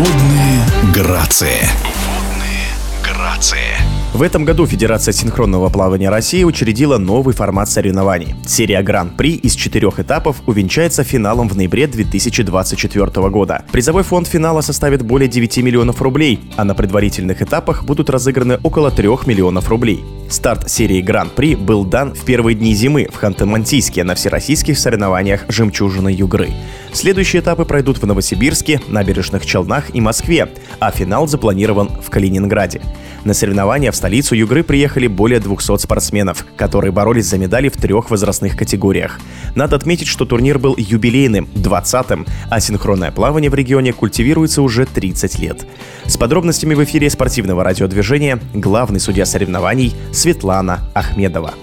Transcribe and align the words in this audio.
Водные 0.00 0.64
грации. 0.94 1.60
Водные 2.08 2.70
грации. 3.04 3.76
В 4.14 4.22
этом 4.22 4.46
году 4.46 4.66
Федерация 4.66 5.12
синхронного 5.12 5.68
плавания 5.68 6.08
России 6.08 6.42
учредила 6.42 6.96
новый 6.96 7.34
формат 7.34 7.68
соревнований. 7.68 8.34
Серия 8.46 8.80
Гран-при 8.80 9.34
из 9.34 9.54
четырех 9.54 10.00
этапов 10.00 10.36
увенчается 10.46 11.04
финалом 11.04 11.50
в 11.50 11.56
ноябре 11.56 11.86
2024 11.86 13.28
года. 13.28 13.62
Призовой 13.70 14.02
фонд 14.02 14.26
финала 14.26 14.62
составит 14.62 15.02
более 15.02 15.28
9 15.28 15.58
миллионов 15.58 16.00
рублей, 16.00 16.40
а 16.56 16.64
на 16.64 16.74
предварительных 16.74 17.42
этапах 17.42 17.84
будут 17.84 18.08
разыграны 18.08 18.58
около 18.62 18.90
3 18.90 19.06
миллионов 19.26 19.68
рублей. 19.68 20.02
Старт 20.30 20.70
серии 20.70 21.02
Гран-при 21.02 21.56
был 21.56 21.84
дан 21.84 22.14
в 22.14 22.24
первые 22.24 22.54
дни 22.54 22.72
зимы 22.72 23.06
в 23.12 23.22
Ханты-Мансийске 23.22 24.02
на 24.04 24.14
всероссийских 24.14 24.78
соревнованиях 24.78 25.44
«Жемчужина 25.48 26.08
Югры». 26.08 26.48
Следующие 26.92 27.40
этапы 27.40 27.64
пройдут 27.64 27.98
в 27.98 28.06
Новосибирске, 28.06 28.80
Набережных 28.88 29.46
Челнах 29.46 29.94
и 29.94 30.00
Москве, 30.00 30.48
а 30.80 30.90
финал 30.90 31.28
запланирован 31.28 31.88
в 31.88 32.10
Калининграде. 32.10 32.82
На 33.24 33.34
соревнования 33.34 33.92
в 33.92 33.96
столицу 33.96 34.34
Югры 34.34 34.64
приехали 34.64 35.06
более 35.06 35.40
200 35.40 35.78
спортсменов, 35.78 36.44
которые 36.56 36.90
боролись 36.90 37.26
за 37.26 37.38
медали 37.38 37.68
в 37.68 37.76
трех 37.76 38.10
возрастных 38.10 38.56
категориях. 38.56 39.20
Надо 39.54 39.76
отметить, 39.76 40.08
что 40.08 40.24
турнир 40.24 40.58
был 40.58 40.74
юбилейным, 40.76 41.48
20-м, 41.54 42.26
а 42.48 42.60
синхронное 42.60 43.12
плавание 43.12 43.50
в 43.50 43.54
регионе 43.54 43.92
культивируется 43.92 44.62
уже 44.62 44.86
30 44.86 45.38
лет. 45.38 45.66
С 46.06 46.16
подробностями 46.16 46.74
в 46.74 46.82
эфире 46.84 47.10
спортивного 47.10 47.62
радиодвижения 47.62 48.40
главный 48.54 49.00
судья 49.00 49.26
соревнований 49.26 49.94
Светлана 50.12 50.80
Ахмедова. 50.94 51.54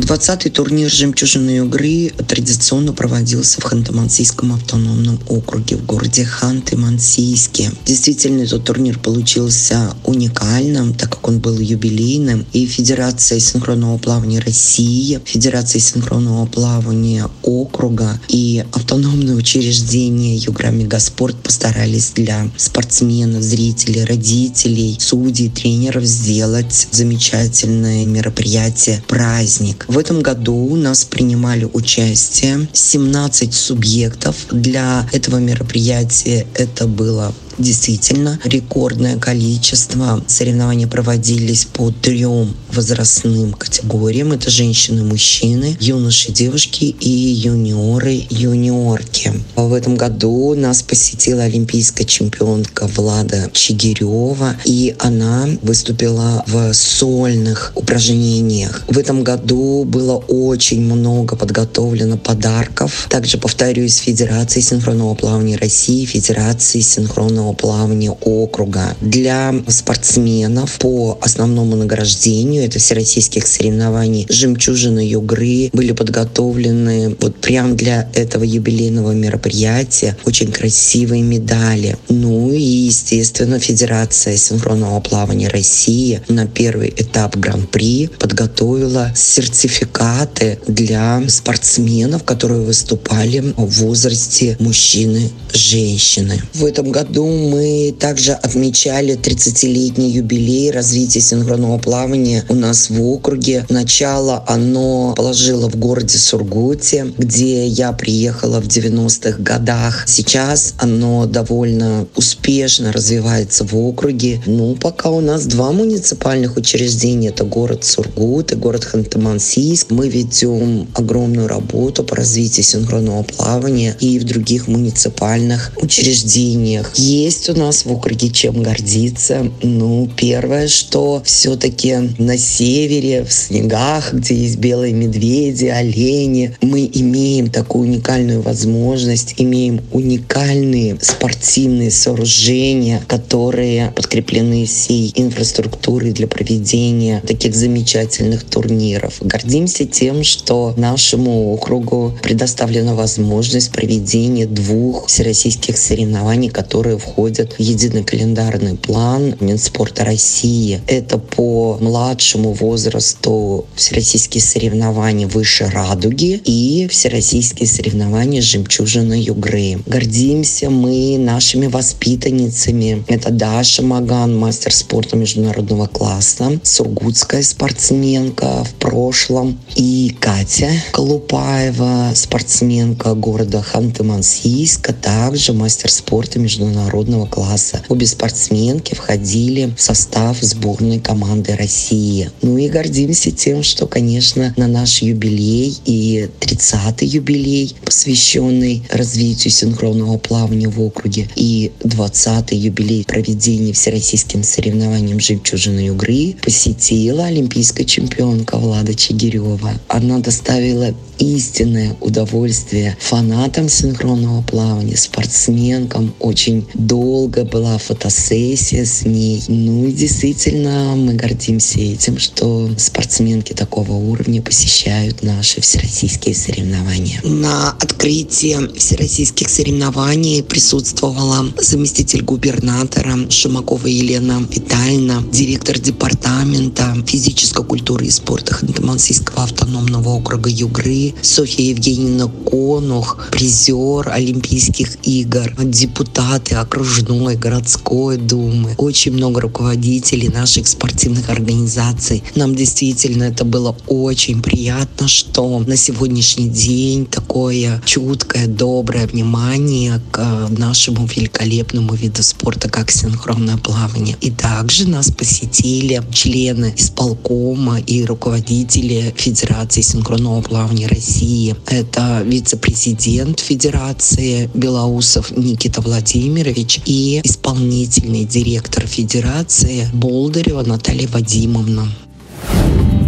20-й 0.00 0.50
турнир 0.50 0.90
«Жемчужины 0.90 1.58
игры» 1.58 2.10
традиционно 2.26 2.92
проводился 2.92 3.60
в 3.60 3.64
Ханты-Мансийском 3.64 4.52
автономном 4.52 5.20
округе 5.28 5.76
в 5.76 5.86
городе 5.86 6.24
Ханты-Мансийске. 6.24 7.72
Действительно, 7.86 8.42
этот 8.42 8.64
турнир 8.64 8.98
получился 8.98 9.94
уникальным, 10.04 10.94
так 10.94 11.10
как 11.10 11.28
он 11.28 11.38
был 11.38 11.60
юбилейным. 11.60 12.44
И 12.52 12.66
Федерация 12.66 13.38
синхронного 13.38 13.96
плавания 13.98 14.40
России, 14.40 15.20
Федерация 15.24 15.80
синхронного 15.80 16.46
плавания 16.46 17.30
округа 17.42 18.20
и 18.28 18.64
автономное 18.72 19.36
учреждение 19.36 20.36
Югра 20.38 20.70
Мегаспорт 20.70 21.36
постарались 21.36 22.10
для 22.16 22.50
спортсменов, 22.56 23.44
зрителей, 23.44 24.04
родителей, 24.04 24.96
судей, 24.98 25.50
тренеров 25.50 26.02
сделать 26.04 26.88
замечательное 26.90 28.04
мероприятие, 28.06 29.00
праздник. 29.06 29.83
В 29.86 29.98
этом 29.98 30.22
году 30.22 30.54
у 30.54 30.76
нас 30.76 31.04
принимали 31.04 31.68
участие 31.72 32.68
17 32.72 33.52
субъектов. 33.54 34.46
Для 34.50 35.06
этого 35.12 35.38
мероприятия 35.38 36.46
это 36.54 36.86
было 36.86 37.32
Действительно, 37.58 38.38
рекордное 38.44 39.16
количество 39.18 40.22
соревнований 40.26 40.86
проводились 40.86 41.64
по 41.64 41.90
трем 41.90 42.54
возрастным 42.72 43.52
категориям. 43.52 44.32
Это 44.32 44.50
женщины, 44.50 45.04
мужчины, 45.04 45.76
юноши, 45.80 46.32
девушки 46.32 46.84
и 46.84 47.08
юниоры, 47.08 48.24
юниорки. 48.28 49.32
В 49.54 49.72
этом 49.72 49.96
году 49.96 50.54
нас 50.54 50.82
посетила 50.82 51.44
олимпийская 51.44 52.06
чемпионка 52.06 52.88
Влада 52.88 53.50
Чигирева, 53.52 54.56
и 54.64 54.94
она 54.98 55.48
выступила 55.62 56.44
в 56.46 56.72
сольных 56.72 57.72
упражнениях. 57.74 58.84
В 58.88 58.98
этом 58.98 59.22
году 59.22 59.84
было 59.84 60.16
очень 60.16 60.82
много 60.82 61.36
подготовлено 61.36 62.16
подарков. 62.16 63.06
Также, 63.08 63.38
повторюсь, 63.38 63.96
Федерации 63.96 64.60
синхронного 64.60 65.14
плавания 65.14 65.56
России, 65.56 66.04
Федерации 66.04 66.80
синхронного 66.80 67.43
конного 67.44 67.52
плавания 67.52 68.10
округа 68.10 68.96
для 69.00 69.54
спортсменов 69.68 70.78
по 70.78 71.18
основному 71.20 71.76
награждению. 71.76 72.64
Это 72.64 72.78
всероссийских 72.78 73.46
соревнований 73.46 74.26
«Жемчужина 74.28 75.06
Югры» 75.06 75.70
были 75.72 75.92
подготовлены 75.92 77.16
вот 77.20 77.36
прям 77.36 77.76
для 77.76 78.08
этого 78.14 78.44
юбилейного 78.44 79.12
мероприятия 79.12 80.16
очень 80.24 80.50
красивые 80.52 81.22
медали. 81.22 81.96
Ну 82.08 82.52
и, 82.52 82.60
естественно, 82.60 83.58
Федерация 83.58 84.36
синхронного 84.36 85.00
плавания 85.00 85.48
России 85.48 86.20
на 86.28 86.46
первый 86.46 86.88
этап 86.96 87.36
Гран-при 87.36 88.08
подготовила 88.18 89.12
сертификаты 89.14 90.58
для 90.66 91.22
спортсменов, 91.28 92.24
которые 92.24 92.62
выступали 92.62 93.40
в 93.56 93.82
возрасте 93.82 94.56
мужчины-женщины. 94.60 96.40
В 96.54 96.64
этом 96.64 96.90
году 96.90 97.33
мы 97.34 97.94
также 97.98 98.32
отмечали 98.32 99.16
30-летний 99.16 100.10
юбилей 100.10 100.70
развития 100.70 101.20
синхронного 101.20 101.78
плавания 101.78 102.44
у 102.48 102.54
нас 102.54 102.90
в 102.90 103.02
округе. 103.02 103.66
Начало 103.68 104.44
оно 104.46 105.14
положило 105.16 105.68
в 105.68 105.76
городе 105.76 106.18
Сургуте, 106.18 107.12
где 107.18 107.66
я 107.66 107.92
приехала 107.92 108.60
в 108.60 108.66
90-х 108.66 109.38
годах. 109.38 110.04
Сейчас 110.06 110.74
оно 110.78 111.26
довольно 111.26 112.06
успешно 112.16 112.92
развивается 112.92 113.64
в 113.64 113.74
округе. 113.76 114.40
Ну, 114.46 114.76
пока 114.76 115.10
у 115.10 115.20
нас 115.20 115.46
два 115.46 115.72
муниципальных 115.72 116.56
учреждения. 116.56 117.28
Это 117.28 117.44
город 117.44 117.84
Сургут 117.84 118.52
и 118.52 118.56
город 118.56 118.86
Ханты-Мансийск. 118.90 119.86
Мы 119.90 120.08
ведем 120.08 120.88
огромную 120.94 121.48
работу 121.48 122.04
по 122.04 122.16
развитию 122.16 122.64
синхронного 122.64 123.22
плавания 123.22 123.96
и 124.00 124.18
в 124.18 124.24
других 124.24 124.68
муниципальных 124.68 125.72
учреждениях. 125.76 126.92
Есть 126.96 127.23
есть 127.24 127.48
у 127.48 127.54
нас 127.54 127.86
в 127.86 127.90
округе 127.90 128.28
чем 128.28 128.62
гордиться. 128.62 129.50
Ну, 129.62 130.10
первое, 130.14 130.68
что 130.68 131.22
все-таки 131.24 131.94
на 132.18 132.36
севере, 132.36 133.24
в 133.24 133.32
снегах, 133.32 134.12
где 134.12 134.34
есть 134.34 134.58
белые 134.58 134.92
медведи, 134.92 135.66
олени, 135.66 136.54
мы 136.60 136.84
имеем 136.92 137.50
такую 137.50 137.88
уникальную 137.88 138.42
возможность, 138.42 139.36
имеем 139.38 139.80
уникальные 139.90 140.98
спортивные 141.00 141.90
сооружения, 141.90 143.00
которые 143.08 143.90
подкреплены 143.96 144.66
всей 144.66 145.10
инфраструктурой 145.14 146.12
для 146.12 146.26
проведения 146.26 147.22
таких 147.26 147.54
замечательных 147.54 148.44
турниров. 148.44 149.14
Гордимся 149.20 149.86
тем, 149.86 150.24
что 150.24 150.74
нашему 150.76 151.54
округу 151.54 152.18
предоставлена 152.22 152.94
возможность 152.94 153.72
проведения 153.72 154.46
двух 154.46 155.06
всероссийских 155.06 155.78
соревнований, 155.78 156.50
которые 156.50 156.98
входят 156.98 157.13
входят 157.14 157.52
в 157.52 157.60
единый 157.60 158.02
календарный 158.02 158.74
план 158.76 159.36
Минспорта 159.38 160.04
России. 160.04 160.80
Это 160.88 161.16
по 161.18 161.78
младшему 161.80 162.52
возрасту 162.52 163.66
всероссийские 163.76 164.42
соревнования 164.42 165.28
выше 165.28 165.70
радуги 165.72 166.40
и 166.44 166.88
всероссийские 166.88 167.68
соревнования 167.68 168.42
жемчужина 168.42 169.14
Югры. 169.14 169.78
Гордимся 169.86 170.70
мы 170.70 171.16
нашими 171.16 171.68
воспитанницами. 171.68 173.04
Это 173.06 173.30
Даша 173.30 173.84
Маган, 173.84 174.36
мастер 174.36 174.74
спорта 174.74 175.16
международного 175.16 175.86
класса, 175.86 176.58
сургутская 176.64 177.44
спортсменка 177.44 178.64
в 178.64 178.74
прошлом, 178.74 179.60
и 179.76 180.16
Катя 180.18 180.70
Колупаева, 180.90 182.10
спортсменка 182.16 183.14
города 183.14 183.64
Ханты-Мансийска, 183.64 184.92
также 184.92 185.52
мастер 185.52 185.92
спорта 185.92 186.40
международного 186.40 187.03
международного 187.04 187.26
класса. 187.26 187.82
Обе 187.88 188.06
спортсменки 188.06 188.94
входили 188.94 189.72
в 189.76 189.80
состав 189.80 190.38
сборной 190.40 191.00
команды 191.00 191.54
России. 191.56 192.30
Ну 192.42 192.58
и 192.58 192.68
гордимся 192.68 193.30
тем, 193.30 193.62
что, 193.62 193.86
конечно, 193.86 194.54
на 194.56 194.66
наш 194.66 195.02
юбилей 195.02 195.76
и 195.84 196.28
30-й 196.40 197.06
юбилей, 197.06 197.76
посвященный 197.84 198.82
развитию 198.90 199.52
синхронного 199.52 200.18
плавания 200.18 200.68
в 200.68 200.80
округе, 200.80 201.28
и 201.36 201.72
20-й 201.82 202.56
юбилей 202.56 203.04
проведения 203.04 203.72
всероссийским 203.72 204.42
соревнованием 204.42 205.20
«Жемчужины 205.20 205.86
игры» 205.88 206.34
посетила 206.42 207.24
олимпийская 207.24 207.86
чемпионка 207.86 208.56
Влада 208.56 208.94
Чигирева. 208.94 209.72
Она 209.88 210.18
доставила 210.18 210.94
истинное 211.18 211.96
удовольствие 212.00 212.96
фанатам 213.00 213.68
синхронного 213.68 214.42
плавания, 214.42 214.96
спортсменкам. 214.96 216.14
Очень 216.20 216.66
долго 216.94 217.44
была 217.44 217.76
фотосессия 217.76 218.84
с 218.84 219.04
ней. 219.04 219.42
Ну 219.48 219.88
и 219.88 219.92
действительно 219.92 220.94
мы 220.94 221.14
гордимся 221.14 221.80
этим, 221.80 222.20
что 222.20 222.70
спортсменки 222.78 223.52
такого 223.52 223.92
уровня 223.94 224.40
посещают 224.40 225.24
наши 225.24 225.60
всероссийские 225.60 226.36
соревнования. 226.36 227.20
На 227.24 227.70
открытии 227.70 228.78
всероссийских 228.78 229.50
соревнований 229.50 230.44
присутствовала 230.44 231.44
заместитель 231.60 232.22
губернатора 232.22 233.28
Шумакова 233.28 233.88
Елена 233.88 234.46
Витальевна, 234.48 235.20
директор 235.32 235.76
департамента 235.80 236.94
физической 237.08 237.64
культуры 237.64 238.06
и 238.06 238.10
спорта 238.10 238.54
Ханты-Мансийского 238.54 239.42
автономного 239.42 240.10
округа 240.10 240.48
Югры, 240.48 241.14
Софья 241.22 241.64
Евгеньевна 241.64 242.28
Конух, 242.28 243.30
призер 243.32 244.10
Олимпийских 244.10 244.98
игр, 245.02 245.52
депутаты 245.58 246.54
окружения 246.54 246.83
окружной, 246.84 247.36
городской 247.36 248.18
думы, 248.18 248.74
очень 248.76 249.12
много 249.12 249.40
руководителей 249.40 250.28
наших 250.28 250.68
спортивных 250.68 251.30
организаций. 251.30 252.22
Нам 252.34 252.54
действительно 252.54 253.24
это 253.24 253.44
было 253.44 253.74
очень 253.86 254.42
приятно, 254.42 255.08
что 255.08 255.58
на 255.60 255.76
сегодняшний 255.76 256.48
день 256.48 257.06
такое 257.06 257.80
чуткое, 257.86 258.46
доброе 258.46 259.06
внимание 259.06 260.00
к 260.10 260.18
э, 260.18 260.54
нашему 260.58 261.06
великолепному 261.06 261.94
виду 261.94 262.22
спорта, 262.22 262.68
как 262.68 262.90
синхронное 262.90 263.56
плавание. 263.56 264.16
И 264.20 264.30
также 264.30 264.86
нас 264.86 265.10
посетили 265.10 266.02
члены 266.12 266.74
исполкома 266.76 267.80
и 267.80 268.04
руководители 268.04 269.14
Федерации 269.16 269.80
синхронного 269.80 270.42
плавания 270.42 270.86
России. 270.86 271.56
Это 271.66 272.22
вице-президент 272.26 273.40
Федерации 273.40 274.50
Белоусов 274.52 275.30
Никита 275.34 275.80
Владимирович 275.80 276.73
и 276.84 277.20
исполнительный 277.24 278.24
директор 278.24 278.86
Федерации 278.86 279.88
Болдырева 279.92 280.62
Наталья 280.62 281.08
Вадимовна. 281.08 281.88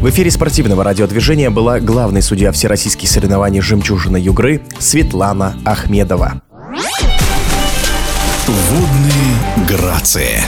В 0.01 0.11
эфире 0.11 0.31
спортивного 0.31 0.85
радиодвижения 0.85 1.51
была 1.51 1.81
главный 1.81 2.23
судья 2.23 2.53
всероссийских 2.53 3.09
соревнований 3.09 3.61
«Жемчужина 3.61 4.17
Югры» 4.17 4.63
Светлана 4.79 5.59
Ахмедова. 5.65 6.43
Водные 8.47 9.67
грации. 9.69 10.41